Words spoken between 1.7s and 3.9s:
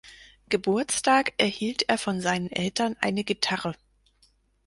er von seinen Eltern eine Gitarre.